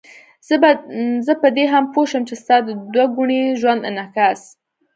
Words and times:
زه 1.27 1.33
په 1.41 1.47
دې 1.55 1.65
هم 1.73 1.85
پوه 1.93 2.05
شوم 2.09 2.23
چې 2.29 2.35
ستا 2.41 2.55
د 2.63 2.69
دوه 2.93 3.05
ګوني 3.15 3.41
ژوند 3.61 3.81
انعکاس. 3.89 4.41